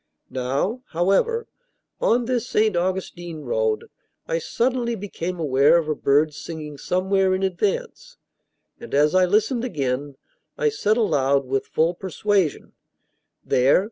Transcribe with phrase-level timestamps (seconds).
[0.31, 1.45] Now, however,
[1.99, 2.75] on this St.
[2.75, 3.83] Augustine road,
[4.27, 8.17] I suddenly became aware of a bird singing somewhere in advance,
[8.79, 10.15] and as I listened again
[10.57, 12.73] I said aloud, with full persuasion,
[13.45, 13.79] "There!